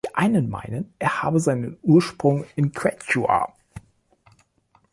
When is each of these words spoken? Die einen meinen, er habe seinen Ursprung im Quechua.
Die 0.03 0.15
einen 0.15 0.49
meinen, 0.49 0.91
er 0.97 1.21
habe 1.21 1.39
seinen 1.39 1.77
Ursprung 1.83 2.43
im 2.55 2.71
Quechua. 2.71 3.53